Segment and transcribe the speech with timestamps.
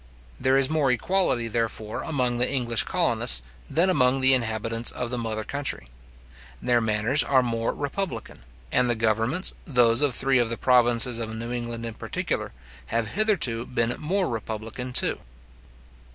[0.39, 5.17] There is more equality, therefore, among the English colonists than among the inhabitants of the
[5.19, 5.85] mother country.
[6.59, 8.39] Their manners are more re publican;
[8.71, 12.51] and their governments, those of three of the provinces of New England in particular,
[12.87, 15.19] have hitherto been more republican too.